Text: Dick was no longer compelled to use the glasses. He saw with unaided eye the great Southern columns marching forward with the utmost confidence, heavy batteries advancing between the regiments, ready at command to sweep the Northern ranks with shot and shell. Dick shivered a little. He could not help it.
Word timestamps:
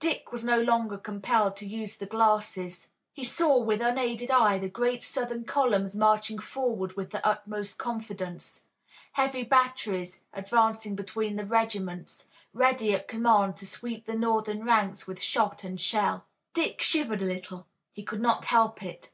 Dick 0.00 0.32
was 0.32 0.42
no 0.42 0.58
longer 0.58 0.96
compelled 0.96 1.54
to 1.58 1.66
use 1.66 1.96
the 1.98 2.06
glasses. 2.06 2.88
He 3.12 3.22
saw 3.24 3.58
with 3.58 3.82
unaided 3.82 4.30
eye 4.30 4.58
the 4.58 4.70
great 4.70 5.02
Southern 5.02 5.44
columns 5.44 5.94
marching 5.94 6.38
forward 6.38 6.96
with 6.96 7.10
the 7.10 7.22
utmost 7.28 7.76
confidence, 7.76 8.62
heavy 9.12 9.42
batteries 9.42 10.22
advancing 10.32 10.96
between 10.96 11.36
the 11.36 11.44
regiments, 11.44 12.26
ready 12.54 12.94
at 12.94 13.06
command 13.06 13.58
to 13.58 13.66
sweep 13.66 14.06
the 14.06 14.14
Northern 14.16 14.64
ranks 14.64 15.06
with 15.06 15.20
shot 15.20 15.62
and 15.62 15.78
shell. 15.78 16.24
Dick 16.54 16.80
shivered 16.80 17.20
a 17.20 17.26
little. 17.26 17.66
He 17.92 18.02
could 18.02 18.22
not 18.22 18.46
help 18.46 18.82
it. 18.82 19.12